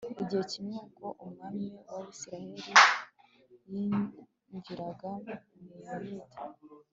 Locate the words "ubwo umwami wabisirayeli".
0.85-2.73